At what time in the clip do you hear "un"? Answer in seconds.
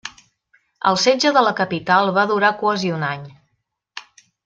2.99-3.07